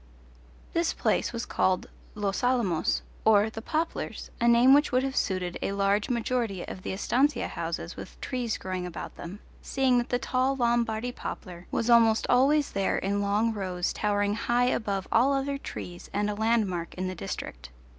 This 0.73 0.93
place 0.95 1.31
was 1.31 1.45
called 1.45 1.87
Los 2.15 2.41
Alamos, 2.43 3.03
or 3.23 3.51
The 3.51 3.61
Poplars, 3.61 4.31
a 4.41 4.47
name 4.47 4.73
which 4.73 4.91
would 4.91 5.03
have 5.03 5.15
suited 5.15 5.59
a 5.61 5.73
large 5.73 6.09
majority 6.09 6.67
of 6.67 6.81
the 6.81 6.91
estancia 6.91 7.47
houses 7.47 7.95
with 7.95 8.19
trees 8.19 8.57
growing 8.57 8.87
about 8.87 9.15
them, 9.15 9.41
seeing 9.61 9.99
that 9.99 10.09
the 10.09 10.17
tall 10.17 10.55
Lombardy 10.55 11.11
poplar 11.11 11.67
was 11.69 11.87
almost 11.87 12.25
always 12.29 12.71
there 12.71 12.97
in 12.97 13.21
long 13.21 13.53
rows 13.53 13.93
towering 13.93 14.33
high 14.33 14.65
above 14.69 15.07
all 15.11 15.33
other 15.33 15.59
trees 15.59 16.09
and 16.11 16.31
a 16.31 16.33
landmark 16.33 16.95
in 16.95 17.07
the 17.07 17.13
district. 17.13 17.69